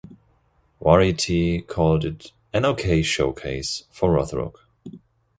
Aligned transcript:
"Variety" 0.81 1.61
called 1.61 2.05
it 2.05 2.31
"an 2.53 2.65
okay 2.65 3.03
showcase" 3.03 3.83
for 3.91 4.09
Rothrock. 4.17 4.55